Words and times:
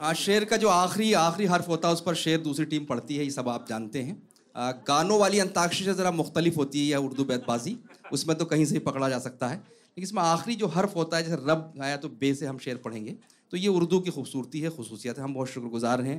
हाँ 0.00 0.12
शेर 0.14 0.44
का 0.44 0.56
जो 0.56 0.68
आखिरी 0.68 1.12
आखिरी 1.12 1.46
हर्फ 1.48 1.68
होता 1.68 1.88
है 1.88 1.94
उस 1.94 2.00
पर 2.00 2.14
शेर 2.14 2.40
दूसरी 2.40 2.64
टीम 2.64 2.84
पढ़ती 2.84 3.16
है 3.16 3.24
ये 3.24 3.30
सब 3.30 3.48
आप 3.48 3.66
जानते 3.68 4.00
हैं। 4.02 4.16
आ, 4.54 4.72
गानों 4.88 5.18
वाली 5.20 5.38
अंताक्षरी 5.38 5.84
से 5.84 5.94
ज़रा 5.94 6.10
मुख्तलिफ़ 6.10 6.56
होती 6.56 6.80
है 6.80 6.86
यह 6.86 6.96
उर्दू 6.98 7.24
बैतबाजी 7.24 7.76
उसमें 8.12 8.36
तो 8.38 8.44
कहीं 8.44 8.64
से 8.64 8.74
ही 8.74 8.78
पकड़ा 8.80 9.08
जा 9.08 9.18
सकता 9.18 9.48
है। 9.48 9.56
लेकिन 9.56 10.04
इसमें 10.04 10.20
आखिरी 10.22 10.54
जो 10.56 10.66
हर्फ 10.66 10.96
होता 10.96 11.16
है 11.16 11.22
जैसे 11.24 11.36
रब 11.42 11.72
आया 11.82 11.96
तो 11.96 12.08
बे 12.10 12.32
से 12.34 12.46
हम 12.46 12.58
शेर 12.58 12.76
पढ़ेंगे। 12.76 13.16
तो 13.52 13.56
ये 13.56 13.68
उर्दू 13.68 14.00
की 14.00 14.10
खूबसूरती 14.10 14.60
है 14.60 14.70
खसूसियत 14.70 15.18
है। 15.18 15.24
हम 15.24 15.34
बहुत 15.34 15.48
शुक्रगुजार 15.48 16.00
हैं 16.00 16.18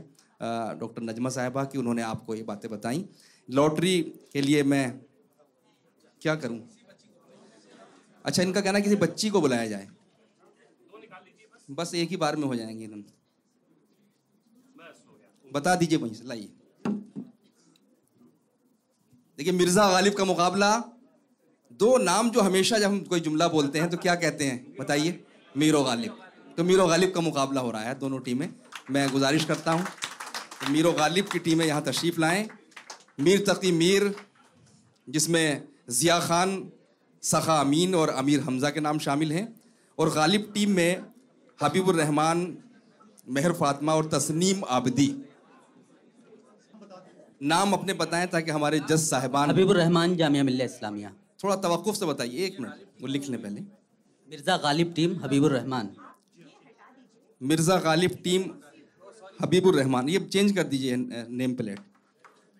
डॉक्टर 0.79 1.01
नजमा 1.01 1.29
साहिबा 1.29 1.63
की 1.65 1.77
उन्होंने 1.77 2.01
आपको 2.03 2.35
ये 2.35 2.43
बातें 2.43 2.69
बताई। 2.71 3.05
लॉटरी 3.49 3.99
के 4.33 4.41
लिए 4.41 4.63
मैं 4.63 4.99
क्या 6.21 6.35
करूँ? 6.35 6.59
अच्छा 8.25 8.43
इनका 8.43 8.61
कहना 8.61 8.79
किसी 8.79 8.95
बच्ची 8.97 9.29
को 9.29 9.41
बुलाया 9.41 9.67
जाए। 9.67 9.87
बस 11.71 11.93
एक 11.95 12.09
ही 12.09 12.17
बार 12.17 12.35
में 12.35 12.47
हो 12.47 12.55
जाएँगे। 12.55 12.83
इन्होंने 12.83 13.15
बता 15.51 15.75
दीजिए 15.75 15.97
वहीं 15.97 16.13
से, 16.13 16.27
लाइए। 16.27 16.49
देखिए, 19.37 19.53
मिर्ज़ा 19.53 19.89
गालिब 19.91 20.13
का 20.13 20.25
मुकाबला, 20.25 20.71
दो 21.71 21.97
नाम 21.99 22.29
जो 22.29 22.41
हमेशा 22.41 22.77
जब 22.79 22.85
हम 22.85 22.99
कोई 23.05 23.19
जुमला 23.19 23.47
बोलते 23.47 23.79
हैं 23.79 23.89
तो 23.89 23.97
क्या 23.97 24.15
कहते 24.17 24.45
हैं? 24.45 24.75
बताइए, 24.79 25.19
मीरो 25.55 25.83
गालिब। 25.83 26.17
तो 26.57 26.63
मीरो 26.63 26.87
गालिब 26.87 27.11
का 27.11 27.21
मुकाबला 27.21 27.61
हो 27.61 27.71
रहा 27.71 27.81
है 27.81 27.97
दोनों 27.99 28.19
टीमें। 28.19 28.49
मैं 28.91 29.09
गुजारिश 29.11 29.45
करता 29.45 29.71
हूँ 29.71 29.85
तो 30.57 30.69
मीरो 30.71 30.91
गालिब 30.93 31.25
की 31.27 31.39
टीमें 31.39 31.65
यहाँ 31.65 31.81
तशरीफ़ 31.83 32.19
लाएँ। 32.19 32.47
मीर 33.19 33.43
तकी 33.49 33.71
मीर, 33.73 34.13
जिसमें 35.07 35.63
ज़िया 35.89 36.19
खान, 36.19 36.71
सखा 37.23 37.59
अमीन 37.61 37.95
और 37.95 38.09
अमीर 38.11 38.39
हमज़ा 38.39 38.69
के 38.69 38.79
नाम 38.79 38.99
शामिल 38.99 39.31
हैं। 39.31 39.47
और 39.97 40.09
गालिब 40.09 40.51
टीम 40.53 40.71
में 40.71 41.03
हबीबुररहमान 41.59 42.57
मेहर 43.29 43.53
फातमा 43.53 43.95
और 43.95 44.09
तस्नीम 44.09 44.63
आबदी। 44.69 45.07
नाम 47.41 47.73
अपने 47.73 47.93
बताएँ 47.95 48.27
ताकि 48.27 48.51
हमारे 48.51 48.79
जज 48.81 48.99
साहिबान 48.99 49.49
हबीबुररहमान 49.49 50.15
जामिया 50.17 50.43
मिल्ला 50.43 50.65
इस्लामिया। 50.65 51.11
थोड़ा 51.43 51.55
तवक्कुफ 51.57 51.95
से 51.95 52.05
बताइए 52.05 52.45
एक 52.45 52.59
मिनट 52.59 53.01
वो 53.01 53.07
लिख 53.07 53.29
लें 53.29 53.41
पहले। 53.41 53.61
मिर्ज़ा 54.29 54.55
गालिब 54.59 54.93
टीम 54.95 55.11
हबीबुररहमान। 55.23 55.89
मिर्ज़ा 57.41 57.77
गालिब 57.79 58.15
टीम 58.23 58.41
हबीबुररहमान 59.41 60.09
ये 60.09 60.19
चेंज 60.27 60.55
कर 60.55 60.63
दीजिए 60.63 60.95
नेम 61.31 61.53
प्लेट। 61.55 61.79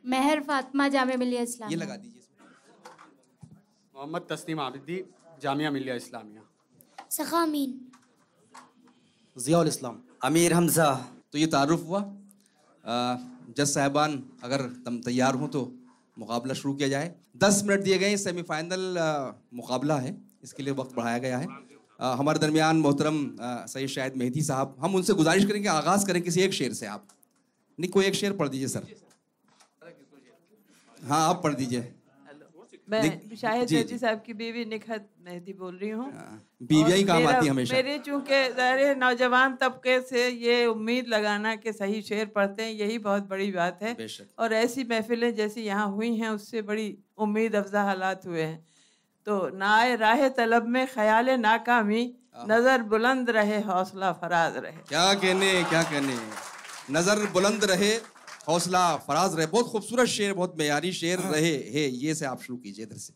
मेहर 0.04 0.40
फातिमा 0.44 0.88
जामिया 0.90 1.18
मिल्लिया 1.18 1.42
ये 1.70 1.76
लगा 1.76 1.96
दीजिए 1.96 2.22
मोहम्मद 3.96 4.28
तस्नीम 4.30 4.60
आबिदी 4.62 4.98
जामिया 5.42 5.72
मिलिया 5.72 5.96
इस्लामिया। 5.96 6.42
सखा 7.12 7.42
अमीन। 7.42 7.72
ज़ियाउल 9.38 9.68
इस्लाम। 9.68 9.98
अमीर 10.24 10.54
हमज़ा। 10.54 10.90
तो 11.32 11.38
ये 11.38 11.48
तारुफ 11.48 11.82
हुआ। 11.88 12.00
आ, 12.84 12.96
जज 13.48 13.66
साहबान 13.66 14.24
अगर 14.44 14.62
तुम 14.86 14.98
तैयार 15.02 15.36
हो 15.36 15.48
तो 15.48 15.62
मुकाबला 16.18 16.54
शुरू 16.54 16.74
किया 16.74 16.88
जाए। 16.90 17.14
दस 17.38 17.62
मिनट 17.66 17.84
दिए 17.84 17.98
गए 17.98 18.18
सेमीफाइनल 18.18 18.98
मुकाबला 19.54 19.98
है। 19.98 20.16
इसके 20.44 20.64
लिए 20.64 20.74
वक्त 20.74 20.96
बढ़ाया 20.96 21.18
गया 21.18 21.38
है। 21.38 21.48
आ, 22.00 22.14
हमारे 22.14 22.40
दरमियान 22.40 22.78
मोहतरम 22.78 23.20
सैद 23.34 23.68
शायद 23.68 23.90
शाहिद 23.90 24.16
मेहदी 24.18 24.42
साहब 24.44 24.76
हम 24.80 24.96
उनसे 24.96 25.14
गुजारिश 25.14 25.46
करेंगे 25.46 25.70
आगाज़ 25.70 26.06
करें 26.08 26.22
किसी 26.22 26.42
एक 26.42 26.54
शेर 26.54 26.74
से 26.74 26.86
आप। 26.88 27.08
नहीं 27.80 27.92
कोई 27.92 28.06
एक 28.06 28.16
शेर 28.16 28.34
पढ़ 28.34 28.48
दीजिए 28.48 28.68
सर। 28.68 28.88
हाँ 31.00 31.28
आप 31.30 31.42
पढ़ 31.44 31.54
दीजिए। 31.54 31.94
मैं 32.88 33.36
शाहिद 33.36 33.68
जी, 33.68 33.98
साहब 33.98 34.22
की 34.26 34.34
बीवी 34.34 34.64
निखत 34.66 35.08
मेहदी 35.22 35.54
बोल 35.54 35.76
रही 35.76 35.90
हूँ। 35.92 36.12
बीवियाँ 36.64 36.98
ही 36.98 37.04
काम 37.04 37.28
आती 37.28 37.48
हमेशा। 37.48 37.76
मेरी 37.76 37.98
चूँकि 38.00 38.44
ज़ाहिर 38.52 38.96
नौजवान 38.98 39.56
तबके 39.62 40.00
से 40.02 40.28
ये 40.30 40.66
उम्मीद 40.68 41.08
लगाना 41.08 41.56
कि 41.58 41.74
सही 41.74 42.02
शेर 42.02 42.26
पढ़ते 42.36 42.64
हैं 42.64 42.72
यही 42.74 42.98
बहुत 43.00 43.28
बड़ी 43.30 43.52
बात 43.52 43.84
है। 43.84 43.96
और 44.40 44.54
ऐसी 44.56 44.84
महफिलें 44.90 45.34
जैसी 45.36 45.62
यहाँ 45.64 45.88
हुई 45.90 46.16
हैं 46.16 46.30
उससे 46.32 46.62
बड़ी 46.64 46.88
उम्मीद 47.20 47.56
अफजा 47.56 47.84
हालात 47.84 48.26
हुए 48.26 48.42
हैं। 48.42 48.66
तो 49.28 49.40
नाए 49.56 49.96
राह 49.98 50.28
तलब 50.34 50.68
में 50.68 50.86
ख्याल 50.88 51.30
नाकामी 51.40 52.04
नज़र 52.48 52.84
बुलंद 52.86 53.30
रहे 53.32 53.60
हौसला 53.64 54.12
फराज 54.16 54.58
रहे। 54.58 54.78
क्या 54.90 55.14
कहने 55.16 55.52
क्या 55.64 55.82
कहने। 55.86 56.18
नज़र 56.92 57.26
बुलंद 57.34 57.64
रहे 57.66 57.92
हौसला 58.48 58.96
फराज 58.98 59.36
रहे 59.36 59.46
बहुत 59.46 59.68
खूबसूरत 59.68 60.08
शेर 60.08 60.34
बहुत 60.34 60.56
मेयारी 60.60 60.92
शेर 60.94 61.20
रहे 61.20 61.56
है 61.74 61.88
ये 61.96 62.16
से 62.16 62.26
आप 62.26 62.42
शुरू 62.42 62.58
कीजिए 62.58 62.86
इधर 62.86 62.98
से। 62.98 63.14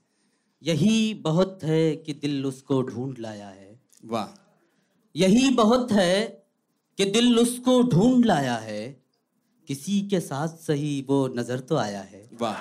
यही 0.62 1.14
बहुत 1.24 1.64
है 1.64 1.96
कि 1.96 2.14
दिल 2.14 2.46
उसको 2.46 2.82
ढूंढ 2.84 3.20
लाया 3.20 3.48
है। 3.48 3.80
वाह। 4.06 4.28
यही 5.16 5.50
बहुत 5.50 5.92
है 5.92 6.26
कि 6.98 7.06
दिल 7.06 7.40
उसको 7.40 7.82
ढूंढ 7.84 8.26
लाया 8.26 8.56
है। 8.58 8.84
किसी 9.68 10.02
के 10.02 10.20
साथ 10.20 10.58
सही 10.58 11.06
वो 11.10 11.28
नज़र 11.28 11.60
तो 11.60 11.76
आया 11.78 12.02
है। 12.02 12.30
वाह। 12.42 12.56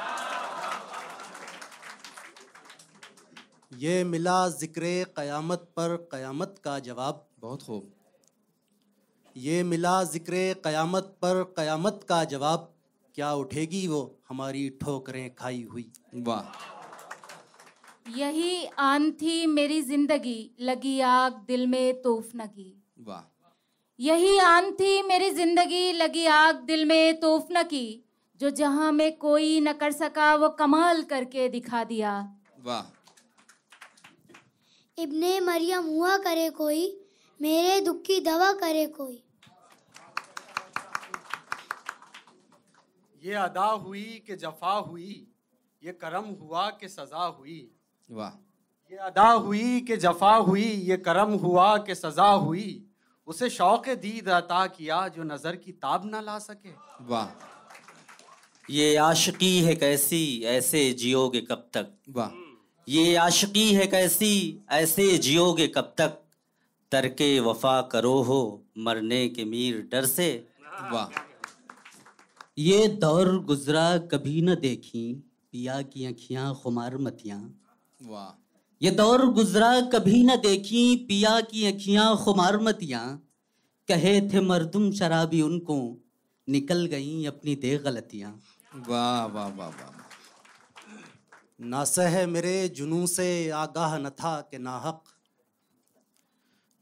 ये 3.79 4.03
मिला 4.05 4.49
ज़िक्र 4.49 4.83
क़यामत 5.17 5.69
पर 5.77 5.97
क़यामत 6.13 6.55
का 6.65 6.79
जवाब। 6.79 7.27
बहुत 7.41 7.63
खूब। 7.63 7.93
ये 9.41 9.63
मिला 9.63 10.03
ज़िक्र 10.05 10.39
क़यामत 10.65 11.05
पर 11.23 11.43
क़यामत 11.57 12.01
का 12.09 12.17
जवाब 12.25 12.65
क्या 13.15 13.33
उठेगी 13.35 13.87
वो 13.89 14.01
हमारी 14.29 14.69
ठोकरें 14.83 15.35
खाई 15.35 15.63
हुई। 15.73 15.85
वाह। 16.17 16.45
यही 18.19 18.65
आन 18.79 19.11
थी 19.13 19.47
मेरी 19.47 19.81
ज़िंदगी 19.83 20.51
लगी 20.61 21.01
आग 21.01 21.33
दिल 21.49 21.67
में 21.67 22.03
तोफ 22.03 22.31
न 22.37 22.47
की। 22.47 22.83
वाह। 22.99 23.23
यही 23.99 24.37
आन 24.39 24.71
थी 24.73 25.03
मेरी 25.03 25.31
ज़िंदगी 25.31 25.93
लगी 25.93 26.27
आग 26.27 26.61
दिल 26.65 26.85
में 26.85 27.21
तोफ 27.21 27.49
न 27.53 27.63
की। 27.63 27.87
जो 28.41 28.51
जहाँ 28.51 28.93
में 28.93 29.17
कोई 29.17 29.61
न 29.61 29.73
कर 29.73 29.93
सका 29.93 30.35
वो 30.35 30.49
कमाल 30.59 31.03
करके 31.05 31.49
दिखा 31.49 31.85
दिया। 31.85 32.13
वाह। 32.61 32.85
इब्ने 34.99 35.41
मरियम 35.41 35.85
हुआ 35.87 36.17
करे 36.19 36.49
कोई? 36.51 36.87
मेरे 37.41 37.81
दुख 37.81 38.03
की 38.03 38.21
दवा 38.21 38.53
करे 38.53 38.87
कोई? 38.87 39.23
ये 43.23 43.35
अदा 43.35 43.65
हुई 43.65 44.23
कि 44.27 44.37
जफा 44.37 44.73
हुई 44.73 45.27
ये 45.83 45.93
करम 45.93 46.25
हुआ 46.41 46.69
कि 46.71 46.89
सजा 46.89 47.25
हुई। 47.25 47.61
वाह। 48.09 48.31
ये 48.93 48.99
अदा 48.99 49.31
हुई 49.31 49.81
कि 49.81 49.97
जफा 49.97 50.35
हुई 50.35 50.65
ये 50.65 50.97
करम 50.97 51.33
हुआ 51.35 51.77
कि 51.79 51.95
सजा 51.95 52.31
हुई। 52.45 52.85
उसे 53.29 53.51
शौक 53.51 53.89
दीद 53.89 54.29
अता 54.29 54.67
किया 54.67 55.07
जो 55.09 55.23
नज़र 55.23 55.57
की 55.57 55.73
ताब 55.73 56.05
ना 56.05 56.21
ला 56.21 56.39
सके। 56.39 56.73
वाह। 57.05 57.29
ये 58.71 58.97
आशिकी 58.97 59.59
है 59.61 59.75
कैसी 59.75 60.43
ऐसे 60.47 60.93
जियोगे 60.93 61.41
कब 61.41 61.69
तक? 61.73 61.93
वाह। 62.09 62.31
ये 62.89 63.15
आशिकी 63.17 63.73
है 63.75 63.87
कैसी 63.87 64.35
ऐसे 64.71 65.19
जियोगे 65.19 65.67
कब 65.69 65.95
तक? 65.99 66.21
तरके 66.93 67.41
वफा 67.41 67.81
करो 67.83 68.23
हो 68.23 68.63
मरने 68.79 69.29
के 69.29 69.45
मीर 69.45 69.89
डर 69.93 70.05
से। 70.05 70.29
वाह। 70.93 71.30
ये 72.61 72.89
दौर 73.03 73.29
गुजरा 73.39 73.87
कभी 74.13 74.41
न 74.43 74.55
देखी 74.55 75.03
पिया 75.53 75.81
की 75.83 76.05
अखियाँ 76.07 76.55
खुमार 76.55 76.97
मतियाँ। 76.99 77.39
वाह। 78.01 78.27
ये 78.81 78.91
दौर 78.91 79.25
गुजरा 79.31 79.71
कभी 79.91 80.23
न 80.25 80.37
देखी 80.37 80.83
पिया 81.09 81.41
की 81.41 81.65
अखियाँ 81.67 82.17
खुमार 82.17 82.59
मतियाँ। 82.59 83.05
कहे 83.89 84.21
थे 84.31 84.41
मर्दुम 84.41 84.91
शराबी 84.93 85.41
उनको 85.43 85.79
निकल 86.49 86.85
गईं 86.87 87.27
अपनी 87.27 87.55
दे 87.55 87.77
गलतियाँ। 87.79 88.35
वाह 88.89 89.25
वाह 89.27 89.49
वाह 89.49 89.69
वाह 89.69 89.99
नासह 91.61 92.27
मेरे 92.27 92.57
जुनू 92.69 93.07
से 93.07 93.29
आगाह 93.57 93.99
न 93.99 94.11
था 94.21 94.41
कि 94.41 94.59
नाहक 94.59 95.03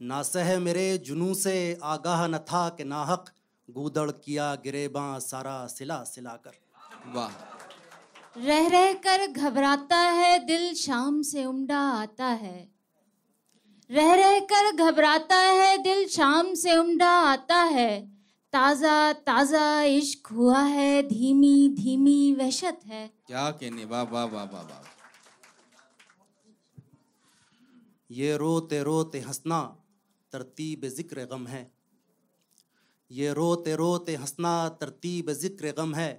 नासह 0.00 0.58
मेरे 0.58 0.86
जुनू 0.98 1.34
से 1.36 1.56
आगाह 1.82 2.26
न 2.26 2.38
था 2.50 2.68
कि 2.68 2.84
नाहक 2.84 3.30
गूदड़ 3.68 4.10
किया 4.10 4.54
गिरेबा 4.64 5.06
सारा 5.20 5.56
सिला 5.68 6.02
सिला 6.04 6.34
कर 6.44 6.54
वाह। 7.14 7.32
रह 8.38 8.66
रह 8.68 8.92
कर 9.04 9.26
घबराता 9.28 9.98
है 10.12 10.38
दिल 10.46 10.74
शाम 10.76 11.20
से 11.22 11.44
उमड़ा 11.44 11.80
आता 11.92 12.26
है। 12.42 12.58
रह 13.90 14.12
रह 14.14 14.38
कर 14.52 14.70
घबराता 14.74 15.36
है 15.36 15.76
दिल 15.82 16.06
शाम 16.08 16.54
से 16.54 16.76
उमड़ा 16.76 17.10
आता 17.22 17.60
है। 17.74 17.90
ताज़ा 18.52 19.12
ताज़ा 19.22 19.82
इश्क 19.84 20.26
हुआ 20.32 20.60
है 20.64 21.02
धीमी 21.08 21.68
धीमी 21.76 22.34
वहशत 22.34 22.80
है। 22.86 23.06
क्या 23.26 23.50
कहने 23.52 23.84
वाह 23.84 24.02
वाह 24.04 24.24
वाह 24.26 24.44
वाह 24.44 24.62
वाह। 24.62 24.86
ये 28.10 28.36
रोते 28.36 28.82
रोते 28.82 29.20
हंसना 29.20 29.60
तरतीब 30.32 30.86
ज़िक्र 30.88 31.24
गम 31.26 31.46
है। 31.46 31.62
ये 33.10 33.32
रोते 33.32 33.74
रोते 33.76 34.14
हंसना 34.14 34.52
तरतीब 34.80 35.30
ज़िक्र 35.32 35.72
गम 35.78 35.94
है। 35.94 36.10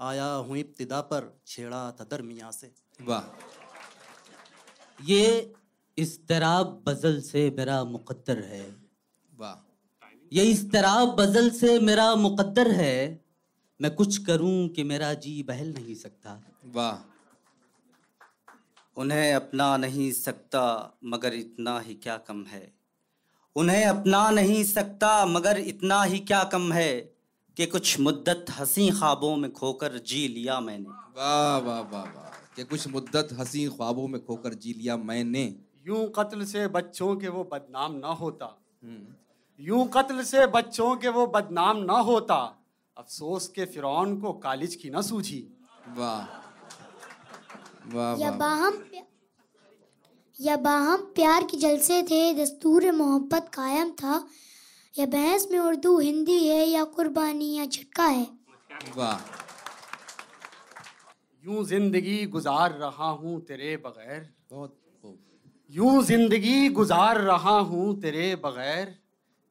आया 0.00 0.24
हूँ 0.24 0.56
इब्तिदा 0.58 1.00
पर 1.00 1.40
छेड़ा 1.46 1.90
था 1.92 2.04
दरमिया 2.04 2.50
से। 2.50 2.72
वाह। 3.00 3.24
ये 5.00 5.54
इस्तराब 5.98 6.82
बजल 6.86 7.20
से 7.20 7.50
मेरा 7.50 7.82
मुकद्दर 7.84 8.42
है। 8.44 8.64
वाह। 9.32 9.56
ये 10.32 10.42
इस 10.42 10.70
तरह 10.72 11.04
बजल 11.14 11.50
से 11.50 11.78
मेरा 11.80 12.14
मुकद्दर 12.14 12.70
है 12.70 13.20
मैं 13.80 13.94
कुछ 13.94 14.18
करूँ 14.18 14.68
कि 14.68 14.84
मेरा 14.84 15.12
जी 15.14 15.42
बहल 15.42 15.72
नहीं 15.72 15.94
सकता। 15.94 16.40
वाह। 16.74 16.96
उन्हें 18.96 19.34
अपना 19.34 19.76
नहीं 19.76 20.10
सकता 20.12 20.64
मगर 21.04 21.34
इतना 21.34 21.78
ही 21.80 21.94
क्या 21.94 22.16
कम 22.18 22.44
है। 22.44 22.60
उन्हें 23.56 23.84
अपना 23.84 24.30
नहीं 24.30 24.64
सकता 24.64 25.26
मगर 25.26 25.58
इतना 25.58 26.02
ही 26.02 26.18
क्या 26.18 26.44
कम 26.44 26.72
है 26.72 27.00
कि 27.56 27.66
कुछ 27.66 28.00
मुद्दत 28.00 28.46
हँसी 28.50 28.90
ख्वाबों 28.90 29.36
में 29.36 29.52
खोकर 29.52 29.98
जी 29.98 30.28
लिया 30.28 30.60
मैंने। 30.60 30.88
वाह 30.88 31.58
वाह 31.58 31.80
वाह 31.80 32.04
वाह। 32.04 32.26
कि 32.56 32.64
कुछ 32.64 32.88
मुद्दत 32.88 33.28
हसी 33.32 33.68
ख्वाबों 33.68 34.08
में 34.08 34.24
खोकर 34.24 34.54
जी 34.54 34.72
लिया 34.72 34.96
मैंने। 34.96 35.54
यूँ 35.86 36.12
कत्ल 36.16 36.44
से 36.44 36.68
बच्चों 36.68 37.16
के 37.16 37.28
वो 37.28 37.44
बदनाम 37.44 37.92
ना 37.92 38.08
होता। 38.08 38.62
हम्म। 38.84 39.14
यूँ 39.60 39.88
कत्ल 39.88 40.22
से 40.22 40.46
बच्चों 40.46 40.96
के 40.96 41.08
वो 41.08 41.26
बदनाम 41.26 41.76
ना 41.76 41.92
होता। 41.92 42.64
अफसोस 42.98 43.48
के 43.48 43.64
फिरौन 43.64 44.20
को 44.20 44.32
कालिज 44.32 44.74
की 44.74 44.90
ना 44.90 45.00
सूझी। 45.00 45.48
वाह। 45.96 46.20
वाह 47.96 48.14
वाह। 48.14 48.70
या 50.40 50.56
बाहम 50.56 51.02
प्यार 51.14 51.44
के 51.44 51.56
जलसे 51.56 52.02
थे 52.02 52.22
दस्तूर 52.34 52.90
मोहब्बत 52.92 53.50
कायम 53.54 53.90
था। 53.92 54.24
या 54.94 55.06
बहस 55.06 55.46
में 55.50 55.58
उर्दू 55.58 55.98
हिंदी 55.98 56.38
है 56.48 56.66
या 56.66 56.84
कुर्बानी 56.84 57.52
या 57.54 57.64
झटका 57.64 58.04
है? 58.04 58.26
वाह। 58.96 59.18
यूँ 61.44 61.64
ज़िंदगी 61.64 62.24
गुजार 62.26 62.72
रहा 62.72 63.08
हूँ 63.12 63.40
तेरे 63.40 63.76
बगैर। 63.76 64.28
बहुत 64.50 64.76
खूब। 65.02 65.18
यूँ 65.70 66.02
ज़िंदगी 66.04 66.68
गुजार 66.68 67.20
रहा 67.20 67.58
हूँ 67.62 68.00
तेरे 68.00 68.34
बगैर 68.36 68.94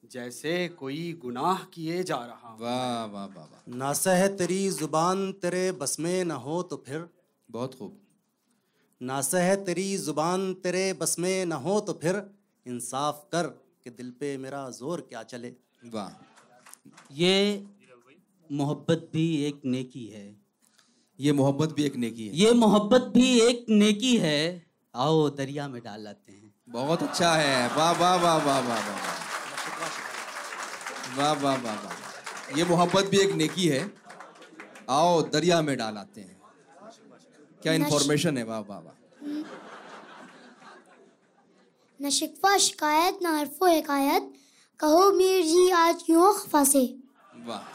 जैसे 0.03 0.67
कोई 0.69 1.11
गुनाह 1.21 1.63
किए 1.73 2.03
जा 2.03 2.15
रहा 2.15 2.49
हूँ। 2.49 2.59
वाह 2.61 3.05
वाह 3.05 3.25
वाह 3.25 3.45
वाह। 3.45 3.77
नासह 3.77 4.27
तेरी 4.37 4.67
ज़ुबान 4.69 5.31
तेरे 5.41 5.71
बस 5.71 5.99
में 5.99 6.23
न 6.23 6.31
हो 6.31 6.61
तो 6.63 6.83
फिर। 6.87 7.07
बहुत 7.49 7.75
खूब। 7.75 7.99
नासह 9.05 9.53
तेरी 9.65 9.85
ज़ुबान 9.97 10.53
तेरे 10.63 10.81
बस 10.93 11.15
में 11.19 11.45
न 11.45 11.51
हो 11.63 11.79
तो 11.79 11.93
फिर 12.01 12.15
इंसाफ 12.65 13.17
कर 13.31 13.47
कि 13.83 13.89
दिल 13.89 14.09
पे 14.19 14.37
मेरा 14.37 14.69
ज़ोर 14.69 15.01
क्या 15.09 15.21
चले। 15.23 15.51
वाह। 15.93 16.11
ये 17.13 17.33
मोहब्बत 18.49 19.09
भी 19.13 19.25
एक 19.45 19.61
नेकी 19.65 20.05
है। 20.05 20.25
ये 21.19 21.31
मोहब्बत 21.33 21.73
भी 21.75 21.83
एक 21.83 21.95
नेकी 21.95 22.27
है। 22.27 22.35
ये 22.35 22.51
मोहब्बत 22.55 23.11
भी 23.13 23.27
एक 23.41 23.65
नेकी 23.69 24.15
है। 24.17 24.39
आओ 24.93 25.29
दरिया 25.31 25.67
में 25.67 25.81
डाल 25.83 26.03
लाते 26.03 26.31
हैं। 26.31 26.53
बहुत 26.69 27.03
अच्छा 27.03 27.33
है। 27.33 27.67
वाह 27.75 27.91
वाह 27.99 28.15
वाह 28.15 28.37
वाह 28.37 28.59
वाह 28.59 28.79
वाह 28.79 28.79
वाह। 28.87 29.13
वाह 31.17 31.33
वाह 31.33 31.57
वाह 31.63 31.75
वाह 31.83 32.57
ये 32.57 32.65
मोहब्बत 32.65 33.05
भी 33.05 33.19
एक 33.19 33.33
नेकी 33.35 33.67
है। 33.67 33.83
आओ 34.91 35.21
दरिया 35.29 35.61
में 35.61 35.75
डाल 35.77 35.97
आते 35.97 36.21
हैं। 36.21 36.34
क्या 37.65 37.73
इन्फॉर्मेशन 37.73 38.37
है? 38.37 38.43
वाह 38.43 38.59
वाह 38.69 38.79
वाह। 38.79 38.93
न 41.99 42.09
शिकवा 42.09 42.57
शिकायत 42.57 43.19
न 43.23 43.35
हरफो 43.35 43.65
हिकायत 43.65 44.33
कहो 44.79 45.11
मीर 45.11 45.43
जी 45.43 45.69
आज 45.73 46.03
क्यों 46.05 46.33
खफा 46.33 46.63
से 46.63 46.83
वाह। 47.45 47.73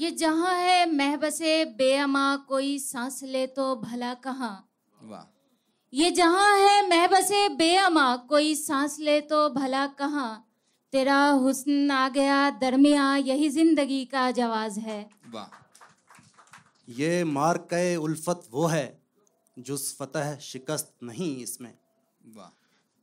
ये 0.00 0.10
जहाँ 0.18 0.54
है 0.54 0.90
महबसे 0.92 1.64
बेअमा 1.78 2.24
कोई 2.48 2.78
सांस 2.78 3.20
ले 3.22 3.46
तो 3.46 3.74
भला 3.76 4.12
कहाँ? 4.26 4.68
वाह। 5.00 5.24
ये 5.92 6.10
जहाँ 6.10 6.56
है 6.58 6.88
महबसे 6.88 7.48
बेअमा 7.56 8.14
कोई 8.28 8.54
सांस 8.54 8.98
ले 9.00 9.20
तो 9.30 9.48
भला 9.50 9.86
कहाँ? 9.98 10.30
तेरा 10.92 11.20
हुस्न 11.44 11.90
आ 11.90 12.08
गया 12.08 12.38
दरमिया 12.60 13.14
यही 13.16 13.48
ज़िंदगी 13.50 14.04
का 14.12 14.30
जवाज 14.32 14.78
है। 14.78 15.00
वाह। 15.30 15.56
ये 16.90 17.24
मार 17.24 17.58
मार्क 17.58 17.98
उल्फत 18.02 18.48
वो 18.50 18.66
है 18.66 19.02
जुस 19.58 19.96
फतह 19.98 20.36
शिकस्त 20.36 20.92
नहीं 21.02 21.36
इसमें। 21.36 21.78
वाह। 22.36 22.50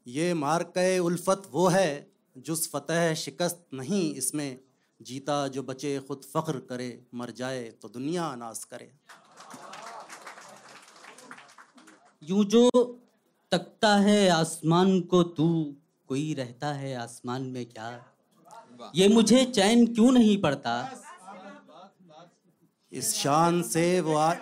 ये 0.08 0.34
मार्क 0.34 1.02
उल्फत 1.04 1.44
वो 1.52 1.68
है 1.68 2.12
जुस 2.38 2.70
फतह 2.72 3.14
शिकस्त 3.14 3.66
नहीं 3.74 4.14
इसमें। 4.14 4.60
जीता 5.02 5.48
जो 5.48 5.64
बचे 5.64 6.00
खुद 6.00 6.22
फख्र 6.34 6.60
करे 6.60 7.04
मर 7.14 7.32
जाए 7.32 7.64
तो 7.82 7.90
दुनिया 7.90 8.36
नाश 8.36 8.64
करे। 8.64 8.92
यूँ 12.24 12.46
जो 12.46 12.70
तकता 13.52 13.96
है 13.96 14.30
आसमान 14.30 15.02
को 15.02 15.24
तू 15.24 15.76
कोई 16.08 16.34
रहता 16.34 16.74
है 16.74 16.96
आसमान 16.96 17.42
में 17.42 17.66
क्या? 17.66 18.06
ये 18.96 19.08
मुझे 19.08 19.46
चैन 19.46 19.94
क्यों 19.94 20.12
नहीं 20.12 20.42
पड़ता? 20.42 21.02
इस 22.96 23.14
शान 23.14 23.62
से 23.62 24.02
वो 24.02 24.16
आज 24.16 24.38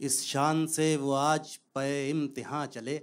इस 0.00 0.22
शान 0.26 0.66
से 0.66 0.96
वो 0.96 1.12
आज 1.12 1.56
पे 1.56 2.10
इम्तिहान 2.10 2.66
चले। 2.66 2.94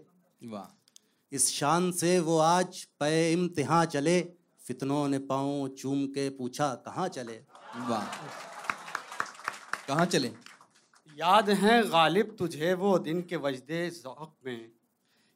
वाह। 0.42 1.36
इस 1.36 1.50
शान 1.50 1.92
से 1.92 2.20
वो 2.20 2.38
आज 2.38 2.84
पे 3.00 3.32
इम्तिहान 3.34 3.86
चले। 3.86 4.20
फितनों 4.66 5.08
ने 5.08 5.20
पाँव 5.20 5.68
चूम 5.68 6.06
के 6.08 6.30
पूछा 6.30 6.68
कहाँ 6.76 7.08
चले? 7.08 7.34
वाह। 7.90 8.06
कहाँ 9.88 10.06
चले? 10.06 10.28
याद 11.18 11.50
हैं 11.50 11.84
गालिब 11.92 12.36
तुझे 12.40 12.74
वो 12.74 12.98
दिन 13.00 13.22
के 13.22 13.36
वजदे 13.36 13.90
ज़ौक़ 13.90 14.34
में। 14.46 14.72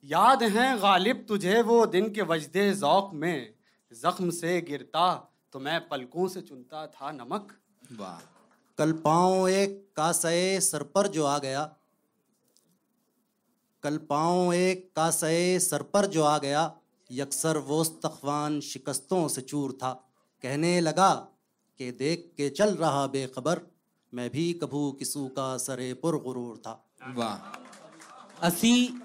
याद 0.03 0.43
हैं 0.43 0.77
गालिब 0.81 1.25
तुझे 1.27 1.61
वो 1.61 1.85
दिन 1.85 2.09
के 2.13 2.21
वजदे 2.21 2.71
ज़ौक़ 2.73 3.15
में। 3.15 3.53
ज़ख्म 3.91 4.29
से 4.29 4.61
गिरता 4.61 5.13
तो 5.53 5.59
मैं 5.59 5.87
पलकों 5.89 6.27
से 6.27 6.41
चुनता 6.41 6.87
था 6.87 7.11
नमक। 7.11 7.53
वाह। 7.91 8.34
कल 8.77 8.91
पाओ 8.91 9.47
एक 9.47 9.73
कासए 9.95 10.59
सर 10.59 10.83
पर 10.83 11.07
जो 11.07 11.25
आ 11.25 11.37
गया। 11.39 11.63
कल 13.83 13.97
पाओ 13.97 14.51
एक 14.53 14.89
कासए 14.95 15.59
सर 15.59 15.81
पर 15.83 16.05
जो 16.05 16.23
आ 16.23 16.37
गया 16.37 16.63
यकसर 17.09 17.57
वो 17.57 17.83
तखवान 18.03 18.59
शिकस्तों 18.61 19.27
से 19.27 19.41
चूर 19.41 19.71
था। 19.71 19.91
कहने 20.43 20.79
लगा 20.81 21.13
के 21.79 21.91
देख 21.91 22.31
के 22.37 22.49
चल 22.49 22.75
रहा 22.75 23.05
बेखबर 23.07 23.61
मैं 24.13 24.29
भी 24.29 24.51
कभू 24.53 24.91
किसू 24.91 25.27
का 25.27 25.57
सरे 25.57 25.93
पुर 25.93 26.17
गुरूर 26.23 26.57
था। 26.57 26.81
वाह। 27.15 27.37
असी 28.47 29.01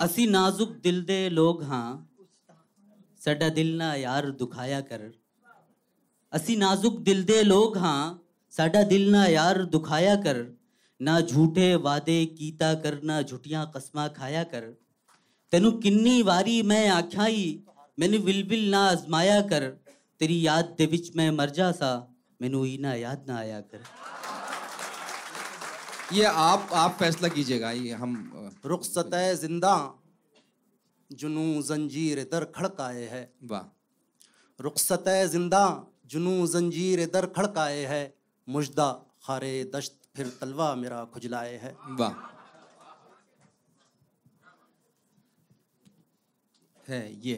असी 0.00 0.26
नाजुक 0.26 0.70
दिल 0.82 1.02
दे 1.04 1.28
लोग 1.28 1.62
हाँ 1.62 2.10
सडा 3.20 3.48
दिल 3.48 3.76
ना 3.76 3.94
यार 3.94 4.30
दुखाया 4.30 4.80
कर। 4.80 5.12
असी 6.32 6.56
नाजुक 6.56 6.98
दिल 7.00 7.24
दे 7.24 7.42
लोग 7.42 7.78
हाँ 7.78 8.23
साडा 8.54 8.82
दिल 8.84 9.10
ना 9.10 9.24
यार 9.26 9.58
दुखाया 9.66 10.14
कर। 10.18 10.36
ना 11.00 11.20
झूठे 11.20 11.74
वादे 11.84 12.24
कीता 12.28 12.72
कर 12.82 13.00
ना 13.04 13.20
झुटियाँ 13.22 13.64
कस्मा 13.76 14.06
खाया 14.10 14.42
कर। 14.52 14.68
तेनु 15.52 15.70
किन्नी 15.80 16.22
वारी 16.22 16.62
मैं 16.64 16.88
आख्याई 16.90 17.42
मैंने 17.98 18.18
विलविल 18.20 18.70
ना 18.70 18.84
आजमाया 18.88 19.40
कर। 19.50 19.68
तेरी 20.20 20.38
याद 20.46 20.74
दे 20.78 20.86
विच 20.86 21.10
मैं 21.16 21.30
मर 21.32 21.50
जा 21.50 21.70
सा 21.72 21.90
मैनू 22.40 22.64
इना 22.66 22.94
याद 22.94 23.24
ना 23.28 23.36
आया 23.38 23.60
कर। 23.62 23.82
ये 26.12 26.24
आप 26.24 26.70
आप 26.76 26.96
फैसला 26.98 27.28
कीजिएगा 27.28 27.70
ये 27.72 27.92
हम 27.94 28.16
रुख 28.64 28.84
सतह 28.84 29.32
ज़िंदा 29.36 29.76
जुनू 31.10 31.62
जंजीर 31.62 32.28
दर 32.32 32.44
खड़काए 32.54 33.06
है। 33.06 33.28
वाह। 33.44 33.64
रुख 34.60 34.78
सतह 34.80 35.24
ज़िंदा 35.28 35.64
जुनू 36.06 36.46
जंजीर 36.48 37.10
दर 37.14 37.26
खड़काए 37.36 37.84
है। 37.86 38.04
मुजदा 38.48 38.90
खारे 39.26 39.52
दश्त 39.74 40.00
फिर 40.16 40.26
तलवा 40.40 40.74
मेरा 40.74 41.04
खुजलाए 41.04 41.56
है। 41.56 41.76
वाह। 41.90 42.12
है 46.88 47.02
ये। 47.26 47.36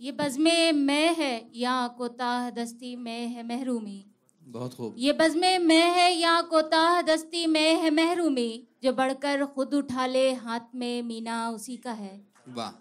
ये 0.00 0.12
बज़मे 0.12 0.72
मैं 0.72 1.14
है 1.16 1.50
या 1.54 1.86
कोताह 1.88 2.50
दस्ती 2.50 2.94
में 2.96 3.26
है 3.28 3.42
महरूमी। 3.46 4.04
बहुत 4.46 4.74
खूब। 4.74 4.94
ये 4.98 5.12
बज़मे 5.12 5.58
मैं 5.58 5.90
है 5.90 6.10
या 6.12 6.40
कोताह 6.42 7.00
दस्ती 7.02 7.46
में 7.46 7.74
है 7.74 7.90
महरूमी 7.90 8.50
जो 8.82 8.92
बढ़कर 8.92 9.44
खुद 9.46 9.74
उठा 9.74 10.06
ले 10.06 10.32
हाथ 10.34 10.74
में 10.74 11.02
मीना 11.02 11.50
उसी 11.50 11.76
का 11.76 11.92
है। 11.92 12.20
वाह। 12.48 12.72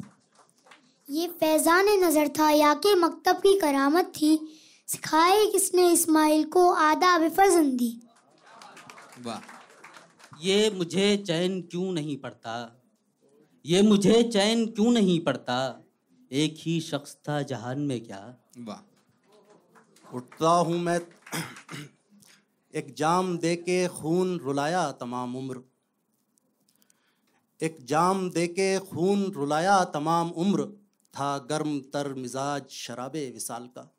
ये 1.09 1.27
फैजान 1.27 1.89
नज़र 2.03 2.27
था 2.29 2.49
या 2.51 2.73
के 2.73 2.95
मकतब 2.95 3.37
की 3.37 3.59
करामत 3.59 4.11
थी 4.15 4.35
सिखाए 4.89 5.45
किसने 5.45 5.91
इस्माइल 5.91 6.43
को 6.43 6.69
आदाब 6.73 7.29
फर्जंदी? 7.29 8.01
वाह। 9.19 9.39
ये 10.41 10.69
मुझे 10.69 11.17
चैन 11.17 11.61
क्यों 11.61 11.91
नहीं 11.91 12.17
पड़ता? 12.17 12.81
ये 13.65 13.81
मुझे 13.81 14.23
चैन 14.23 14.65
क्यों 14.67 14.91
नहीं 14.91 15.19
पड़ता? 15.19 15.83
एक 16.31 16.55
ही 16.57 16.81
शख्स 16.81 17.15
था 17.15 17.41
जहान 17.41 17.79
में 17.79 18.05
क्या? 18.05 18.37
वाह। 18.57 20.15
उठता 20.15 20.49
हूँ 20.49 20.79
मैं 20.79 21.01
एक 22.75 22.95
जाम 22.97 23.37
दे 23.37 23.55
के 23.55 23.87
खून 23.87 24.37
रुलाया 24.37 24.91
तमाम 24.91 25.35
उम्र। 25.35 25.61
एक 27.63 27.77
जाम 27.85 28.29
दे 28.29 28.47
के 28.47 28.79
खून 28.79 29.31
रुलाया 29.31 29.83
तमाम 29.83 30.29
उम्र 30.29 30.65
था 31.13 31.37
गर्म 31.37 31.79
तर 31.79 32.13
मिजाज 32.13 32.61
शराबे 32.69 33.29
विसाल 33.29 33.63
का। 33.63 33.98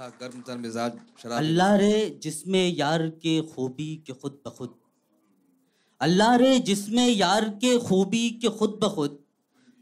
था 0.00 0.08
गर्म 0.20 0.40
तर 0.42 0.56
मिजाज 0.58 0.92
शराब 1.22 1.38
अल्लाह 1.38 1.74
रे 1.76 1.96
जिसमें 2.22 2.66
यार 2.68 3.02
के 3.22 3.40
खूबी 3.48 3.88
के 4.06 4.12
खुद 4.14 4.38
ब 4.46 4.50
खुद। 4.58 4.74
अल्लाह 6.00 6.34
रे 6.42 6.58
जिसमें 6.68 7.06
यार 7.06 7.48
के 7.64 7.72
खूबी 7.80 8.22
के 8.42 8.48
खुद 8.60 8.78
ब 8.82 8.88
खुद। 8.94 9.18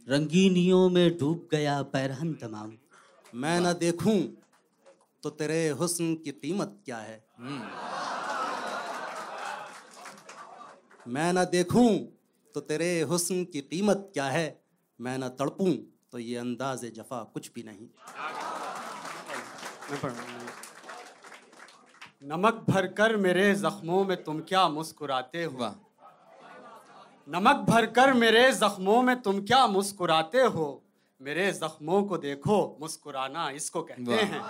रंगीनियों 0.07 0.89
में 0.91 1.17
डूब 1.19 1.49
गया 1.53 1.77
पैरहन 1.95 2.33
तमाम। 2.43 2.73
मैं 3.35 3.61
न 3.61 3.73
देखूँ 3.81 4.19
तो 5.23 5.31
तेरे 5.39 5.61
हुस्न 5.81 6.15
की 6.25 6.33
कीमत 6.43 6.77
क्या 6.85 6.99
है? 6.99 7.19
मैं 11.09 11.33
न 11.33 11.45
देखूँ 11.53 11.91
तो 12.55 12.61
तेरे 12.63 12.91
हुस्न 13.11 13.45
की 13.53 13.61
कीमत 13.71 14.11
क्या 14.15 14.27
है? 14.31 14.49
मैं 14.99 15.17
न 15.19 15.29
तड़पूं 15.39 15.73
तो 16.13 16.19
ये 16.21 16.37
अंदाज 16.39 16.85
जफा 16.97 17.23
कुछ 17.35 17.51
भी 17.55 17.63
नहीं। 17.63 17.89
नमक 22.25 22.65
भरकर 22.69 23.17
मेरे 23.17 23.55
जख्मों 23.55 24.05
में 24.05 24.17
तुम 24.25 24.41
क्या 24.41 24.69
मुस्कुराते 24.69 25.45
हो? 25.45 25.57
वाह। 25.59 25.75
नमक 27.29 27.65
भरकर 27.69 28.13
मेरे 28.13 28.53
जख्मों 28.53 29.03
में 29.03 29.21
तुम 29.23 29.41
क्या 29.41 29.67
मुस्कुराते 29.67 30.41
हो? 30.41 30.67
मेरे 31.21 31.53
जख्मों 31.53 32.03
को 32.03 32.19
देखो 32.19 32.77
मुस्कुराना 32.81 33.51
इसको 33.51 33.83
कहते 33.83 34.15
हैं। 34.15 34.43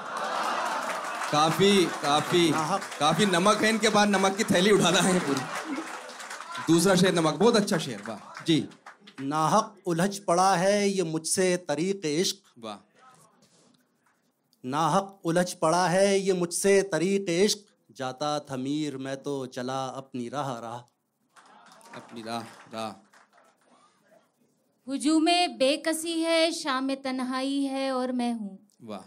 काफ़ी 1.32 1.84
काफ़ी 2.02 2.50
काफ़ी 3.00 3.26
नमक 3.26 3.62
है 3.62 3.68
इनके 3.68 3.88
बाद 3.88 4.08
नमक 4.08 4.36
की 4.36 4.44
थैली 4.44 4.70
उठाना 4.70 5.00
है 5.00 5.18
पूरी। 5.20 5.40
दूसरा 6.68 6.94
शेर 6.94 7.14
नमक 7.14 7.34
बहुत 7.34 7.56
अच्छा 7.56 7.78
शेर 7.78 8.02
वाह। 8.08 8.44
जी। 8.44 8.68
नाहक 9.20 9.74
उलझ 9.86 10.18
पड़ा 10.18 10.54
है 10.56 10.88
ये 10.88 11.02
मुझसे 11.02 11.56
तरीक 11.56 12.06
इश्क। 12.06 12.36
वाह। 12.58 12.76
नाहक 14.64 15.20
उलझ 15.24 15.52
पड़ा 15.52 15.86
है 15.88 16.18
ये 16.20 16.32
मुझसे 16.32 16.82
तरीक 16.82 17.28
इश्क। 17.28 17.64
जाता 17.96 18.38
था 18.40 18.56
मीर 18.56 18.96
मैं 18.96 19.16
तो 19.16 19.46
चला 19.46 19.86
अपनी 19.86 20.28
राह 20.28 20.58
राह। 20.58 20.78
अपनी 21.96 22.22
राह 22.22 22.42
राह। 22.74 22.90
हुजूम 24.86 25.24
बेकसी 25.58 26.20
है 26.20 26.50
शाम 26.52 26.94
तन्हाई 26.94 27.62
है 27.62 27.90
और 27.92 28.12
मैं 28.12 28.32
हूँ। 28.32 28.58
वाह। 28.82 29.00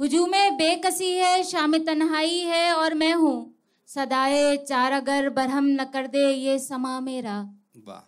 हुजूम 0.00 0.30
बेकसी 0.30 1.10
है 1.12 1.42
शाम 1.42 1.78
तन्हाई 1.78 2.38
है 2.38 2.72
और 2.74 2.94
मैं 2.94 3.12
हूँ। 3.14 3.54
सदाए 3.88 4.56
चार 4.56 4.92
अगर 4.92 5.28
बरहम 5.30 5.64
न 5.64 5.84
कर 5.84 6.06
दे 6.06 6.30
ये 6.30 6.58
समा 6.58 6.98
मेरा। 7.00 7.38
वाह। 7.78 8.02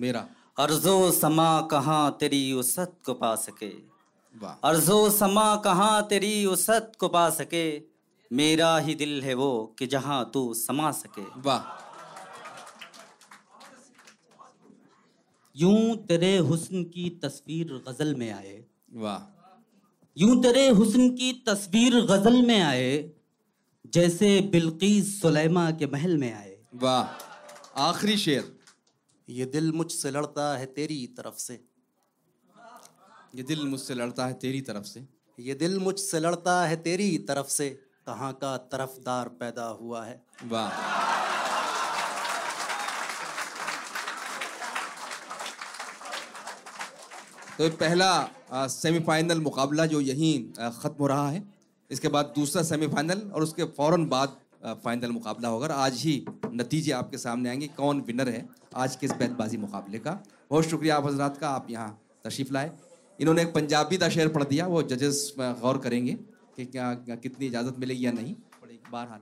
मेरा। 0.00 0.26
अर्जो 0.58 1.10
समा 1.12 1.60
कहाँ 1.60 2.16
तेरी 2.20 2.52
उसत 2.52 2.96
को 3.06 3.14
पा 3.14 3.34
सके? 3.34 3.95
अर्जो 4.44 5.10
समा 5.10 5.56
कहाँ 5.56 6.06
तेरी 6.06 6.46
उसत 6.46 6.92
को 6.98 7.08
पा 7.08 7.30
सके? 7.30 7.82
मेरा 8.32 8.78
ही 8.78 8.94
दिल 8.94 9.22
है 9.22 9.34
वो 9.34 9.76
कि 9.78 9.86
जहाँ 9.86 10.30
तू 10.34 10.54
समा 10.54 10.90
सके। 10.90 11.40
वाह। 11.40 11.86
यूँ 15.56 15.96
तेरे 15.96 16.36
हुस्न 16.36 16.84
की 16.84 17.10
तस्वीर 17.10 17.82
गज़ल 17.88 18.14
में 18.14 18.32
आए। 18.32 18.64
वाह। 18.92 19.32
यूँ 20.18 20.42
तेरे 20.42 20.68
हुस्न 20.68 21.10
की 21.10 21.44
तस्वीर 21.46 22.00
गज़ल 22.00 22.42
में 22.42 22.60
आए 22.60 23.10
जैसे 23.86 24.40
बिल्कीस 24.40 25.22
सुलेमा 25.22 25.70
के 25.70 25.86
महल 25.86 26.16
में 26.16 26.34
आए। 26.34 26.58
वाह। 26.74 27.04
आखिरी 27.82 28.16
शेर। 28.16 28.56
ये 29.28 29.44
दिल 29.44 29.72
मुझसे 29.72 30.10
लड़ता 30.10 30.58
है 30.58 30.66
तेरी 30.66 31.06
तरफ़ 31.06 31.36
से। 31.36 31.75
ये 33.36 33.42
दिल 33.42 33.66
मुझसे 33.68 33.94
लड़ता 33.94 34.26
है 34.26 34.32
तेरी 34.32 34.60
तरफ़ 34.60 34.84
से। 34.84 35.00
ये 35.38 35.54
दिल 35.54 35.78
मुझसे 35.78 36.20
लड़ता 36.20 36.52
है 36.66 36.76
तेरी 36.82 37.16
तरफ़ 37.28 37.48
से। 37.48 37.68
कहाँ 38.06 38.32
का 38.32 38.56
तरफदार 38.72 39.28
पैदा 39.40 39.64
हुआ 39.80 40.04
है। 40.04 40.20
वाह। 40.44 40.70
तो 47.58 47.68
पहला 47.76 48.08
सेमीफाइनल 48.68 49.40
मुकाबला 49.40 49.86
जो 49.86 50.00
यहीं 50.00 50.34
ख़त्म 50.54 50.96
हो 51.00 51.06
रहा 51.06 51.28
है। 51.28 51.42
इसके 51.90 52.08
बाद 52.08 52.32
दूसरा 52.36 52.62
सेमीफाइनल 52.62 53.20
और 53.34 53.42
उसके 53.42 53.64
फ़ौरन 53.76 54.06
बाद 54.06 54.36
फाइनल 54.84 55.10
मुकाबला 55.10 55.48
होगा। 55.48 55.74
आज 55.76 56.00
ही 56.00 56.16
नतीजे 56.54 56.92
आपके 56.92 57.18
सामने 57.18 57.48
आएँगे 57.48 57.66
कौन 57.76 58.00
विनर 58.00 58.28
है 58.28 58.46
आज 58.76 58.96
के 58.96 59.06
इस 59.06 59.12
बैतबाजी 59.14 59.56
मुकाबले 59.58 59.98
का। 59.98 60.18
बहुत 60.50 60.64
शुक्रिया 60.64 60.96
आप 60.96 61.06
हजरात 61.06 61.36
का 61.36 61.48
आप 61.50 61.66
यहाँ 61.70 61.98
तशरीफ़ 62.26 62.52
लाए। 62.52 62.72
इन्होंने 63.18 63.42
एक 63.42 63.52
पंजाबी 63.54 63.96
का 63.96 64.08
शेर 64.08 64.28
पढ़ 64.28 64.44
दिया, 64.44 64.66
वो 64.66 64.82
जजेस 64.84 65.34
गौर 65.38 65.78
करेंगे 65.78 66.12
कि 66.56 66.64
क्या 66.66 66.92
कितनी 67.16 67.46
इजाज़त 67.46 67.78
मिलेगी 67.78 68.04
या 68.06 68.12
नहीं। 68.12 68.34
बहरहाल 68.92 69.20